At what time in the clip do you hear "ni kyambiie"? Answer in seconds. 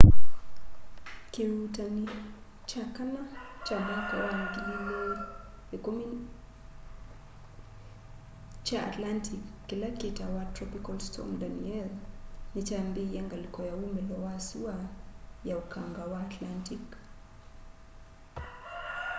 12.53-13.19